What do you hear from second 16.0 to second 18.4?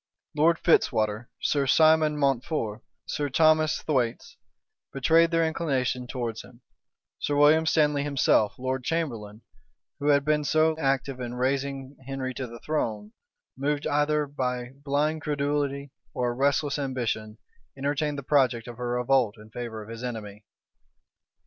or a restless ambition, entertained the